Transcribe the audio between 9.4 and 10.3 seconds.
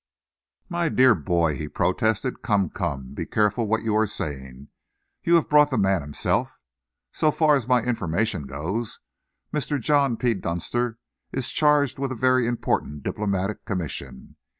Mr. John